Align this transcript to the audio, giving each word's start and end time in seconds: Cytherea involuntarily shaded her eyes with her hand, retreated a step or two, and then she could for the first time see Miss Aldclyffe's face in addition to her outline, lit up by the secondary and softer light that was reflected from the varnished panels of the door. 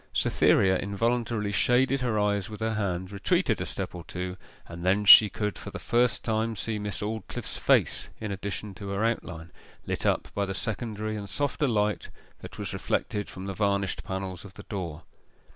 Cytherea 0.13 0.79
involuntarily 0.79 1.51
shaded 1.51 2.01
her 2.01 2.17
eyes 2.17 2.49
with 2.49 2.59
her 2.59 2.73
hand, 2.73 3.11
retreated 3.11 3.61
a 3.61 3.67
step 3.67 3.93
or 3.93 4.03
two, 4.05 4.35
and 4.65 4.83
then 4.83 5.05
she 5.05 5.29
could 5.29 5.59
for 5.59 5.69
the 5.69 5.77
first 5.77 6.23
time 6.25 6.55
see 6.55 6.79
Miss 6.79 7.01
Aldclyffe's 7.03 7.59
face 7.59 8.09
in 8.19 8.31
addition 8.31 8.73
to 8.73 8.87
her 8.89 9.05
outline, 9.05 9.51
lit 9.85 10.07
up 10.07 10.29
by 10.33 10.47
the 10.47 10.55
secondary 10.55 11.15
and 11.15 11.29
softer 11.29 11.67
light 11.67 12.09
that 12.39 12.57
was 12.57 12.73
reflected 12.73 13.29
from 13.29 13.45
the 13.45 13.53
varnished 13.53 14.03
panels 14.03 14.43
of 14.43 14.55
the 14.55 14.63
door. 14.63 15.03